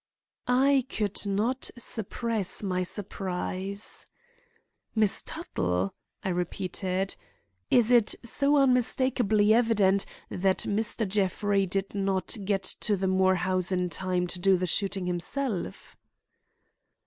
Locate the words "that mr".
10.31-11.07